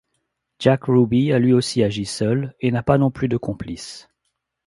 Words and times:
Jack 0.57 0.85
Ruby 0.85 1.31
a 1.31 1.37
lui 1.37 1.53
aussi 1.53 1.83
agi 1.83 2.05
seul, 2.05 2.55
et 2.59 2.71
n'a 2.71 2.81
pas 2.81 2.97
non 2.97 3.11
plus 3.11 3.27
de 3.27 3.37
complice. 3.37 4.09